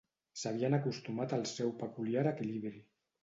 S'havien 0.43 0.75
acostumat 0.77 1.35
al 1.37 1.45
seu 1.53 1.69
peculiar 1.83 2.25
equilibri. 2.33 2.81